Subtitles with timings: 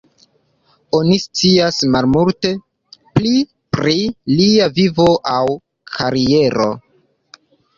[0.99, 2.51] Oni scias malmulte
[3.19, 3.33] pli
[3.77, 3.95] pri
[4.41, 5.45] lia vivo aŭ
[5.99, 6.71] kariero.